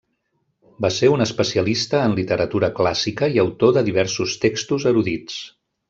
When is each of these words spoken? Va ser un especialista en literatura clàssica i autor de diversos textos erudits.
Va 0.85 0.89
ser 0.95 1.09
un 1.15 1.23
especialista 1.25 1.99
en 2.05 2.15
literatura 2.21 2.71
clàssica 2.81 3.31
i 3.37 3.41
autor 3.47 3.77
de 3.79 3.85
diversos 3.93 4.35
textos 4.49 4.93
erudits. 4.95 5.39